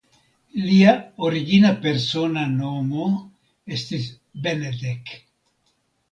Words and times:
Lia 0.67 0.91
origina 1.25 1.69
persona 1.83 2.45
nomo 2.53 3.03
estis 3.77 4.07
"Benedek". 4.47 5.13